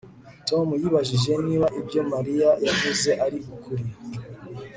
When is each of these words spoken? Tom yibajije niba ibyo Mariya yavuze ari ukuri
Tom 0.47 0.67
yibajije 0.81 1.31
niba 1.45 1.67
ibyo 1.79 2.01
Mariya 2.11 2.49
yavuze 2.65 3.09
ari 3.25 3.39
ukuri 3.53 3.85